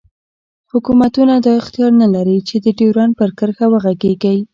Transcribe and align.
حوکمتونه 0.71 1.35
دا 1.45 1.51
اختیار 1.61 1.91
نه 2.01 2.07
لری 2.13 2.37
چی 2.47 2.55
د 2.61 2.67
ډیورنډ 2.79 3.13
پر 3.19 3.29
کرښه 3.37 3.65
وغږیږی 3.69 4.39